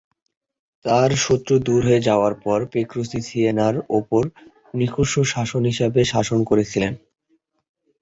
তার 0.85 1.09
শত্রুরা 1.17 1.65
দূর 1.67 1.81
হয়ে 1.87 2.05
যাওয়ার 2.07 2.33
পর, 2.43 2.59
পেত্রুচি 2.71 3.19
সিয়েনার 3.27 3.75
ওপর 3.99 4.23
নিরঙ্কুশ 4.73 5.11
শাসক 5.33 5.61
হিসেবে 5.69 6.01
শাসন 6.13 6.39
করেছিলেন। 6.43 6.93